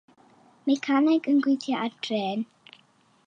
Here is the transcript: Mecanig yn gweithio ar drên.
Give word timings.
Mecanig 0.69 1.29
yn 1.33 1.43
gweithio 1.47 1.83
ar 1.83 1.93
drên. 2.07 2.45